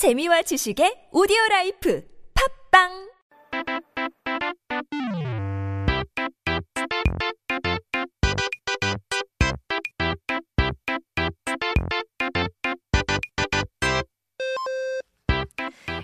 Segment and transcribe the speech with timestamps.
[0.00, 2.02] 재미와 지식의 오디오 라이프
[2.72, 2.88] 팝빵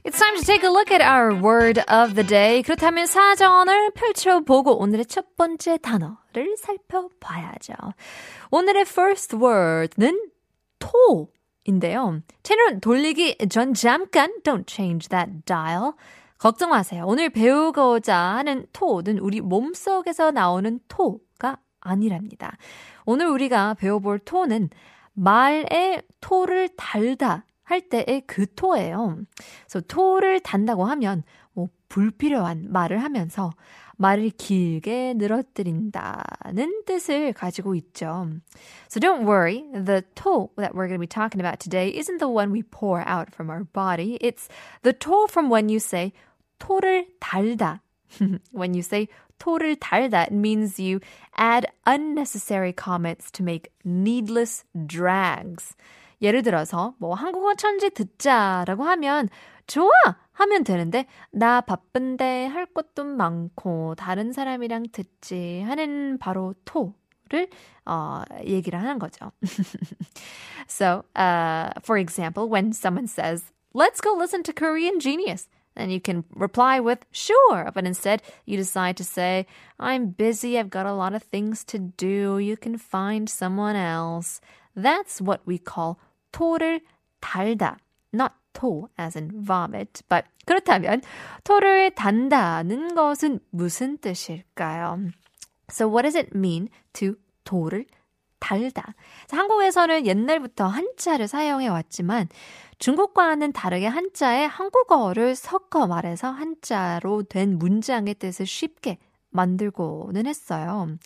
[0.04, 2.60] It's time to take a look at our word of the day.
[2.62, 7.72] 그렇다면 사전을 펼쳐보고 오늘의 첫 번째 단어를 살펴봐야죠.
[8.50, 10.20] 오늘의 first word는
[10.78, 11.30] 토
[11.66, 12.20] 인데요.
[12.42, 15.92] 채널 돌리기 전 잠깐 don't change that dial.
[16.38, 17.04] 걱정 마세요.
[17.06, 22.56] 오늘 배우고자 하는 토는 우리 몸속에서 나오는 토가 아니랍니다.
[23.04, 24.68] 오늘 우리가 배워볼 토는
[25.14, 29.17] 말에 토를 달다 할 때의 그 토예요.
[29.65, 31.23] 그래서 토를 단다고 하면
[31.53, 33.51] 뭐 불필요한 말을 하면서
[33.97, 38.29] 말을 길게 늘어뜨린다는 뜻을 가지고 있죠.
[38.89, 42.27] So don't worry, the 토 that we're going to be talking about today isn't the
[42.27, 44.17] one we pour out from our body.
[44.19, 44.49] It's
[44.81, 46.13] the 토 from when you say
[46.59, 47.81] 토를 달다.
[48.51, 49.07] when you say
[49.39, 50.99] 토를 달다, it means you
[51.37, 55.75] add unnecessary comments to make needless drags.
[56.22, 59.28] 예를 들어서 뭐 한국어 천재 듣자라고 하면
[59.66, 59.90] 좋아!
[60.32, 67.48] 하면 되는데 나 바쁜데 할 것도 많고 다른 사람이랑 듣지 하는 바로 토를
[67.86, 69.32] 어, 얘기를 하는 거죠.
[70.68, 75.48] so, uh, for example, when someone says, let's go listen to Korean Genius.
[75.74, 79.46] Then you can reply with sure, but instead you decide to say,
[79.78, 84.40] I'm busy, I've got a lot of things to do, you can find someone else.
[84.74, 85.98] That's what we call
[86.36, 86.82] 토를
[87.20, 87.78] 달다.
[88.12, 91.00] Not 토 as in vomit, but 그렇다면
[91.44, 94.98] 토를 단다는 것은 무슨 뜻일까요?
[95.70, 97.14] So what does it mean to
[97.44, 97.86] 토를
[98.38, 98.94] 달다?
[99.30, 102.28] 한국에서는 옛날부터 한자를 사용해 왔지만
[102.78, 108.98] 중국과는 다르게 한자에 한국어를 섞어 말해서 한자로 된 문장의 뜻을 쉽게
[109.35, 110.97] 만들고는 했어요.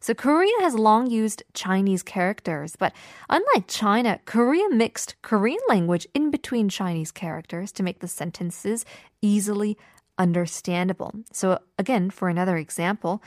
[0.00, 2.92] So Korea has long used Chinese characters, but
[3.28, 8.84] unlike China, Korea mixed Korean language in between Chinese characters to make the sentences
[9.20, 9.76] easily
[10.18, 11.12] understandable.
[11.32, 13.20] So again, for another example,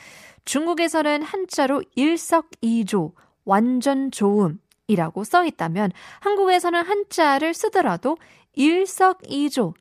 [0.45, 3.13] 중국에서는 한자로 일석이조,
[3.45, 8.17] 완전 좋음, 이라고 써 있다면 한국에서는 한자를 쓰더라도
[8.53, 9.73] 일석이조라면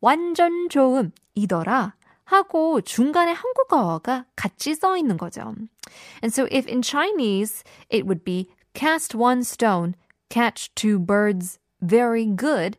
[0.00, 5.54] 완전 좋음이더라 하고 중간에 한국어가 같이 써 있는 거죠.
[6.22, 9.94] And so if in Chinese it would be cast one stone,
[10.28, 12.76] catch two birds, very good.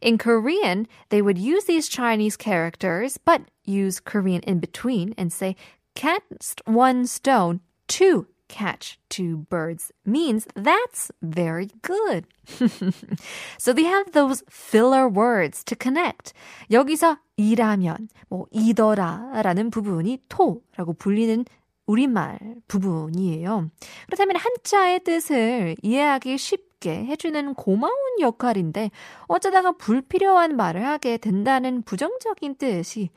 [0.00, 5.56] In Korean, they would use these Chinese characters but use Korean in between and say
[5.94, 12.25] cast one stone, two catch two birds means that's very good.
[13.57, 16.33] so they have those filler words to connect.
[16.71, 21.45] 여기서 이라면, 뭐 이더라 라는 부분이 토라고 불리는
[21.87, 23.69] 우리말 부분이에요.
[24.05, 28.91] 그렇다면 한자의 뜻을 이해하기 쉽게 해주는 고마운 역할인데
[29.27, 33.09] 어쩌다가 불필요한 말을 하게 된다는 부정적인 뜻이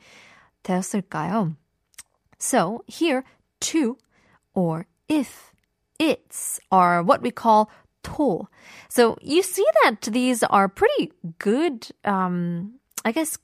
[0.63, 1.53] 되었을까요?
[2.39, 3.23] So here,
[3.59, 3.97] to
[4.53, 5.53] or if,
[5.99, 7.69] its are what we call
[8.03, 8.47] to.
[8.89, 13.37] So you see that these are pretty good, um, I guess,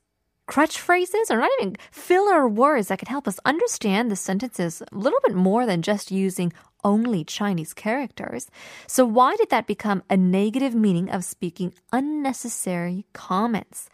[0.46, 4.96] crutch phrases or not even filler words that can help us understand the sentences a
[4.96, 6.52] little bit more than just using
[6.82, 8.50] only Chinese characters.
[8.86, 13.90] So why did that become a negative meaning of speaking unnecessary comments?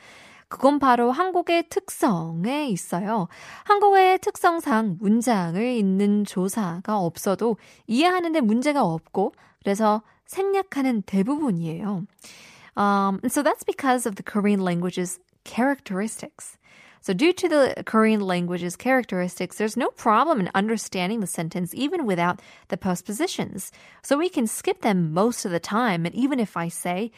[0.53, 3.27] 그건 바로 한국의 특성에 있어요.
[3.65, 7.57] 한국의 특성상 문장을 읽는 조사가 없어도
[7.87, 12.05] 이해하는데 문제가 없고 그래서 생략하는 대부분이에요.
[12.77, 16.57] Um, so that's because of the Korean language's characteristics.
[17.01, 22.05] So, due to the Korean language's characteristics, there's no problem in understanding the sentence even
[22.05, 23.71] without the postpositions.
[24.03, 26.05] So, we can skip them most of the time.
[26.05, 27.11] And even if I say,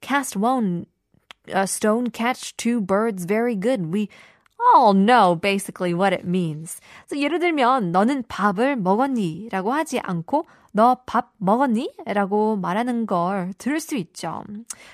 [0.00, 0.86] cast one
[1.48, 3.92] a stone catch two birds very good.
[3.92, 4.08] We
[4.74, 6.80] all know basically what it means.
[7.06, 9.48] So 예를 들면 너는 밥을 먹었니?
[9.50, 11.92] 라고 하지 않고 너 밥 먹었니?
[12.06, 14.44] 라고 말하는 걸 들을 수 있죠.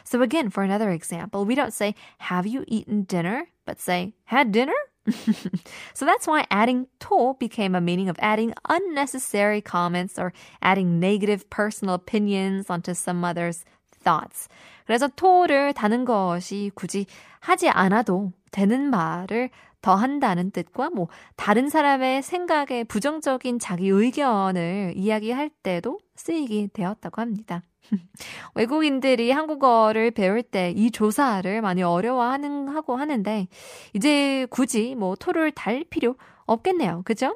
[0.05, 3.46] So again, for another example, we don't say have you eaten dinner?
[3.70, 4.75] but say had dinner?
[5.94, 11.49] so that's why adding to became a meaning of adding unnecessary comments or adding negative
[11.50, 13.64] personal opinions onto some other's
[14.06, 14.48] thoughts.
[14.86, 17.06] 그래서 토를 다는 것이 굳이
[17.42, 19.50] 하지 않아도 되는 말을
[19.81, 27.62] 더 한다는 뜻과 뭐 다른 사람의 생각에 부정적인 자기 의견을 이야기할 때도 쓰이게 되었다고 합니다.
[28.56, 33.48] 외국인들이 한국어를 배울 때 이 조사를 많이 어려워하는 하고 하는데
[33.94, 36.16] 이제 굳이 뭐 토를 달 필요
[36.46, 37.02] 없겠네요.
[37.05, 37.34] 그죠?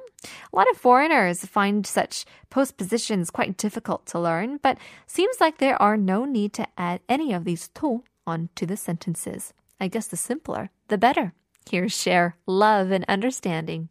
[0.52, 5.80] A lot of foreigners find such postpositions quite difficult to learn, but seems like there
[5.80, 9.52] are no need to add any of these to onto the sentences.
[9.80, 11.32] I guess the simpler, the better.
[11.70, 13.88] Here's share love and understanding.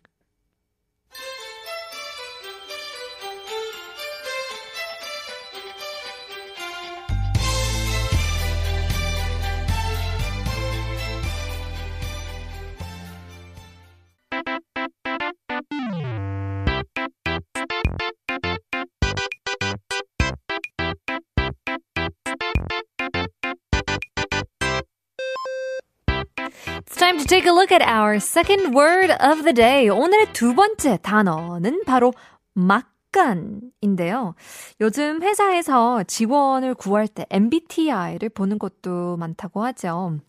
[27.04, 29.90] time to take a look at our second word of the day.
[29.90, 32.14] 오늘의 두 번째 단어는 바로
[32.54, 34.36] 막간인데요.
[34.82, 40.20] 요즘 회사에서 지원을 구할 때 MBTI를 보는 것도 많다고 하죠.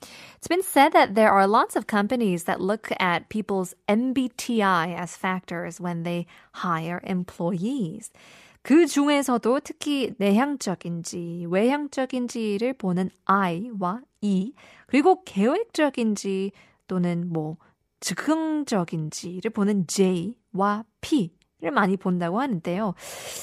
[0.40, 5.16] It's been said that there are lots of companies that look at people's MBTI as
[5.16, 8.10] factors when they hire employees.
[8.61, 14.53] 그 중에서도 특히 내향적인지 외향적인지를 보는 I와 E
[14.87, 16.51] 그리고 계획적인지
[16.87, 17.57] 또는 뭐
[18.01, 22.93] 즉흥적인지를 보는 J와 P를 많이 본다고 하는데요.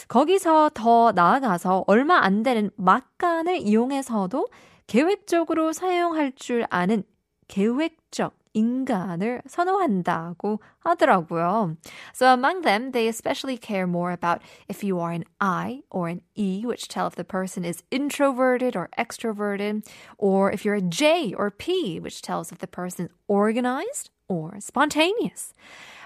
[0.09, 4.49] 거기서 더 나아가서 얼마 안 되는 막간을 이용해서도
[4.87, 7.03] 계획적으로 사용할 줄 아는
[7.49, 11.78] 계획적 인간을 선호한다고 하더라고요.
[12.14, 16.22] So among them, they especially care more about if you are an I or an
[16.36, 19.88] E, which tell if the person is introverted or extroverted,
[20.18, 24.60] or if you're a J or P, which tells if the person is organized or
[24.60, 25.54] spontaneous.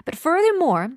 [0.05, 0.91] But furthermore,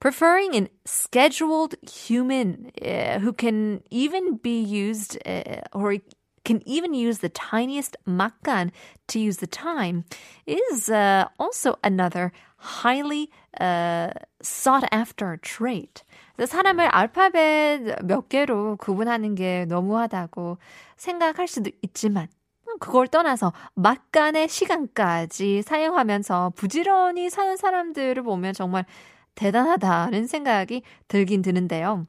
[0.00, 5.96] preferring an scheduled human uh, who can even be used uh, or
[6.43, 8.71] can even use the tiniest makkan
[9.07, 10.05] to use the time
[10.45, 16.03] is uh, also another highly uh, sought after trait.
[16.37, 20.57] 사람을 알파벳 몇 개로 구분하는 게 너무하다고
[20.95, 22.27] 생각할 수도 있지만
[22.79, 28.85] 그걸 떠나서 막간의 시간까지 사용하면서 부지런히 사는 사람들을 보면 정말
[29.35, 32.05] 대단하다는 생각이 들긴 드는데요.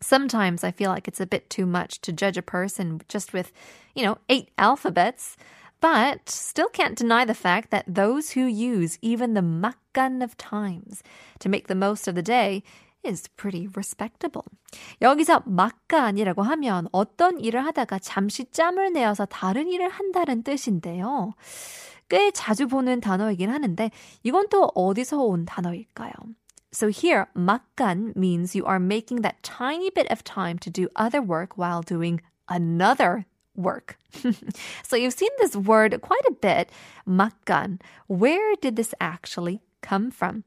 [0.00, 3.52] Sometimes I feel like it's a bit too much to judge a person just with,
[3.94, 5.36] you know, eight alphabets.
[5.80, 11.02] But still can't deny the fact that those who use even the makkan of times
[11.40, 12.62] to make the most of the day
[13.02, 14.44] is pretty respectable.
[15.00, 21.34] 여기서 막간이라고 하면 어떤 일을 하다가 잠시 짬을 내어서 다른 일을 한다는 뜻인데요.
[22.08, 23.90] 꽤 자주 보는 단어이긴 하는데
[24.22, 26.12] 이건 또 어디서 온 단어일까요?
[26.77, 31.23] So here, 막간 means you are making that tiny bit of time to do other
[31.23, 33.25] work while doing another
[33.55, 33.97] work.
[34.83, 36.69] so you've seen this word quite a bit,
[37.07, 37.81] 막간.
[38.05, 40.43] Where did this actually come from?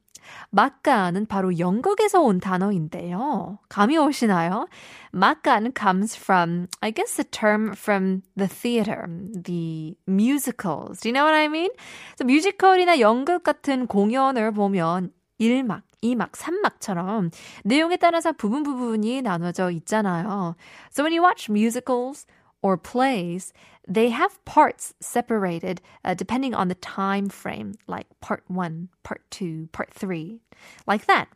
[0.55, 3.59] 막간은 바로 연극에서 온 단어인데요.
[3.69, 4.69] 감이 오시나요?
[5.13, 11.01] 막간 comes from, I guess, the term from the theater, the musicals.
[11.01, 11.71] Do you know what I mean?
[12.17, 17.31] So 뮤지컬이나 연극 같은 공연을 보면 1막, 2막, 3막처럼
[17.65, 20.55] 내용에 따라서 부분 부분이 나눠져 있잖아요.
[20.91, 22.27] So when you watch musicals
[22.63, 23.53] or plays,
[23.89, 29.69] they have parts separated uh, depending on the time frame, like part 1, part 2,
[29.73, 30.41] part 3,
[30.87, 31.29] like that.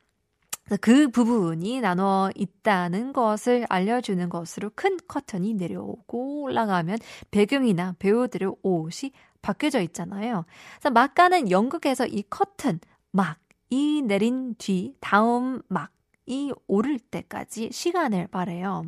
[0.81, 6.99] 그 부분이 나눠 있다는 것을 알려주는 것으로 큰 커튼이 내려오고 올라가면
[7.31, 9.13] 배경이나 배우들의 옷이
[9.43, 10.47] 바뀌어져 있잖아요.
[10.79, 13.37] 그래서 막가는 연극에서 이 커튼, 막,
[13.70, 18.86] 이 내린 뒤 다음 막이 오를 때까지 시간을 말해요.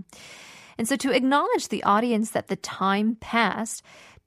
[0.78, 3.84] And so to acknowledge the audience that the time passed,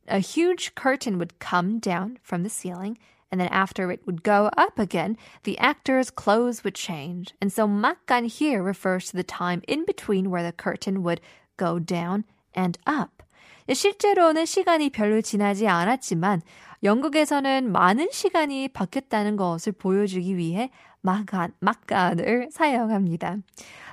[0.07, 2.97] a huge curtain would come down from the ceiling
[3.35, 7.35] and then after it would go up again, the actor's clothes would change.
[7.43, 11.21] And so makkan here refers to the time in between where the curtain would
[11.57, 12.23] go down
[12.55, 13.25] and up.
[13.67, 16.43] 실제로는 시간이 별로 지나지 않았지만
[16.84, 20.70] 영국에서는 많은 시간이 바뀌었다는 것을 보여주기 위해
[21.02, 23.38] 막간, 막간을 사용합니다.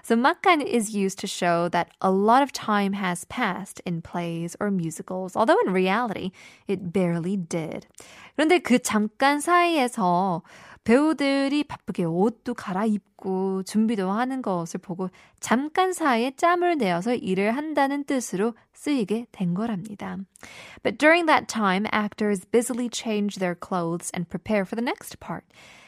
[0.04, 4.56] So 막간 is used to show that a lot of time has passed in plays
[4.60, 6.30] or musicals, although in reality
[6.68, 7.88] it barely did.
[8.36, 10.42] 그런데 그 잠깐 사이에서
[10.85, 18.53] 배우들이 바쁘게 옷도 갈아입고 준비도 하는 것을 보고 잠깐 사이에 짬을 내어서 일을 한다는 뜻으로
[18.73, 20.17] 쓰이게 된 거랍니다.
[20.83, 25.45] But during that time, actors busily change their clothes and prepare for the next part.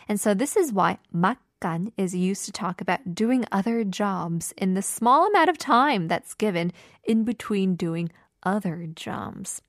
[0.08, 0.98] And so this is why
[1.64, 6.08] 잠깐 is used to talk about doing other jobs in the small amount of time
[6.08, 6.72] that's given
[7.04, 8.10] in between doing
[8.44, 9.62] other jobs.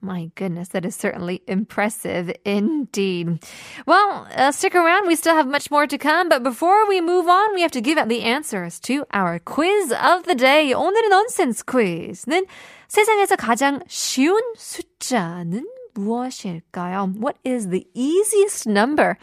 [0.00, 3.38] My goodness, that is certainly impressive indeed.
[3.86, 5.06] Well, uh, stick around.
[5.06, 6.28] We still have much more to come.
[6.28, 9.92] But before we move on, we have to give out the answers to our quiz
[9.92, 10.72] of the day.
[10.72, 12.46] 오늘의 nonsense quiz는
[12.88, 17.14] 세상에서 가장 쉬운 숫자는 무엇일까요?
[17.18, 19.18] What is the easiest number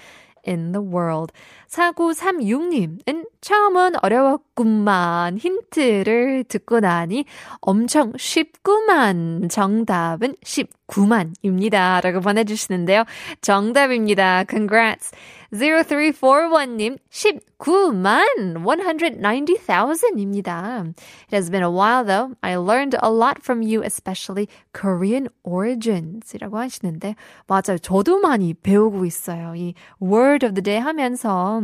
[0.46, 1.32] in the world?
[1.68, 7.24] 4936님은 처음은 어려웠구만 힌트를 듣고 나니
[7.60, 12.00] 엄청 쉽구만 정답은 19만입니다.
[12.02, 13.04] 라고 보내주시는데요.
[13.40, 14.44] 정답입니다.
[14.48, 15.12] Congrats.
[15.53, 20.93] 0341님 19만 190,000입니다.
[21.27, 22.35] It has been a while though.
[22.41, 27.15] I learned a lot from you, especially Korean origins 이라고 하시는데
[27.47, 27.77] 맞아요.
[27.81, 29.55] 저도 많이 배우고 있어요.
[29.55, 31.61] 이 word of the day 하면서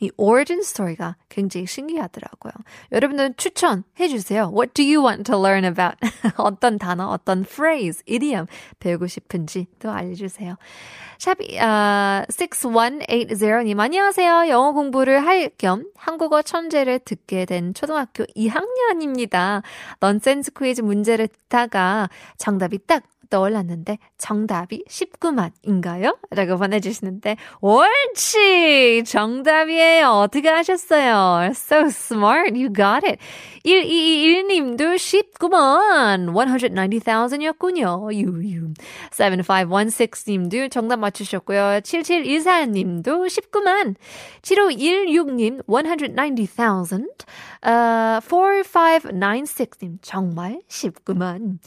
[0.00, 2.52] 이 origin story가 굉장히 신기하더라고요.
[2.90, 4.50] 여러분들 추천해 주세요.
[4.52, 5.96] What do you want to learn about?
[6.36, 8.46] 어떤 단어, 어떤 phrase, idiom
[8.80, 10.56] 배우고 싶은지 또 알려주세요.
[11.18, 14.48] 샵 uh, 6180님 안녕하세요.
[14.48, 19.62] 영어 공부를 할 겸 한국어 천재를 듣게 된 초등학교 2학년입니다.
[20.00, 26.18] 넌센스 퀴즈 문제를 듣다가 정답이 딱 떠올랐는데 정답이 19만인가요?
[26.30, 29.04] 라고 보내주시는데 옳지!
[29.06, 30.08] 정답이에요.
[30.08, 31.50] 어떻게 하셨어요?
[31.52, 32.54] So smart.
[32.54, 33.18] You got it.
[33.64, 38.12] 1221님도 19만 190,000이었군요.
[38.12, 38.72] 유유.
[39.10, 41.80] 7516님도 정답 맞추셨고요.
[41.82, 43.94] 7724님도 19만
[44.42, 47.08] 7516님 190,000
[47.66, 51.58] uh, 4596님 정말 19만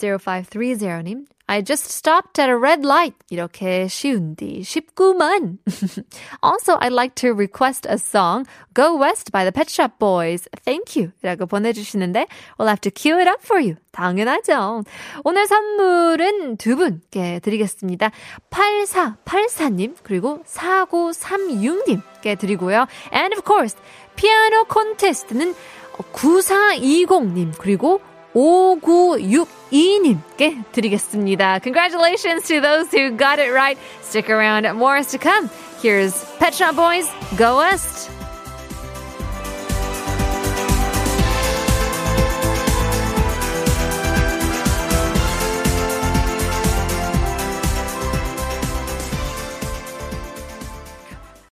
[0.00, 3.16] 0530님, I just stopped at a red light.
[3.28, 5.58] 이렇게 쉬운디 쉽구만.
[6.44, 10.48] also, I'd like to request a song, Go West by the Pet Shop Boys.
[10.64, 11.10] Thank you.
[11.24, 13.74] 라고 보내주시는데, we'll have to cue it up for you.
[13.90, 14.84] 당연하죠.
[15.24, 18.12] 오늘 선물은 두 분께 드리겠습니다.
[18.50, 22.86] 8484님, 그리고 4936님께 드리고요.
[23.12, 23.76] And of course,
[24.14, 25.54] 피아노 콘테스트는
[26.12, 28.00] 9420님, 그리고
[28.33, 31.59] 5962님께 드리겠습니다.
[31.59, 33.77] Congratulations to those who got it right.
[34.01, 35.49] Stick around, more is to come.
[35.81, 38.09] Here's Pet Shop Boys, Go West.